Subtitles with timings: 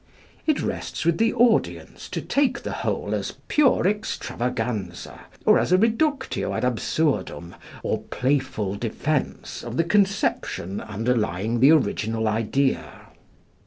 [0.47, 5.77] It rests with the audience to take the whole as pure extravaganza, or as a
[5.77, 13.09] reductio ad absurdum or playful defense of the conception underlying the original idea.